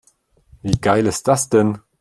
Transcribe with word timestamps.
Wie 0.63 0.79
geil 0.81 1.05
ist 1.05 1.27
das 1.27 1.49
denn? 1.49 1.77